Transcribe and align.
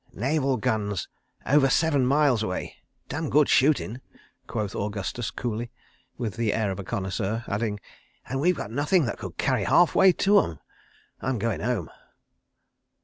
"Naval 0.15 0.57
guns: 0.57 1.07
over 1.45 1.69
seven 1.69 2.07
miles 2.07 2.41
away: 2.41 2.77
dam' 3.07 3.29
good 3.29 3.47
shootin'," 3.47 4.01
quoth 4.47 4.75
Augustus 4.75 5.29
coolly, 5.29 5.65
and 5.69 6.17
with 6.17 6.37
the 6.37 6.55
air 6.55 6.71
of 6.71 6.79
a 6.79 6.83
connoisseur, 6.83 7.43
adding, 7.47 7.79
"and 8.27 8.39
we've 8.41 8.57
got 8.57 8.71
nothing 8.71 9.05
that 9.05 9.19
could 9.19 9.37
carry 9.37 9.63
half 9.65 9.93
way 9.93 10.11
to 10.11 10.39
'em. 10.41 10.59
I'm 11.21 11.37
goin' 11.37 11.61
'ome. 11.61 11.91